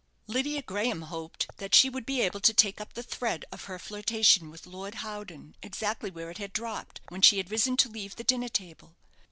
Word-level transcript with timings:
Lydia 0.25 0.63
Graham 0.63 1.03
hoped 1.03 1.45
that 1.57 1.75
she 1.75 1.87
would 1.87 2.07
be 2.07 2.21
able 2.21 2.39
to 2.39 2.55
take 2.55 2.81
up 2.81 2.93
the 2.93 3.03
thread 3.03 3.45
of 3.51 3.65
her 3.65 3.77
flirtation 3.77 4.49
with 4.49 4.65
Lord 4.65 4.95
Howden 5.05 5.55
exactly 5.61 6.09
where 6.09 6.31
it 6.31 6.39
had 6.39 6.53
dropped 6.53 7.01
when 7.09 7.21
she 7.21 7.37
had 7.37 7.51
risen 7.51 7.77
to 7.77 7.87
leave 7.87 8.15
the 8.15 8.23
dinner 8.23 8.49
table. 8.49 8.95